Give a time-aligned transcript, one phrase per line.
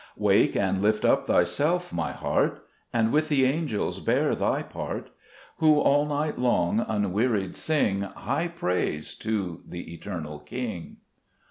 [0.17, 5.11] 4 Wake and lift up thyself, my heart, And with the angels bear thy part,
[5.57, 10.97] Who all night long, unwearied, sing High praise to the Eternal King.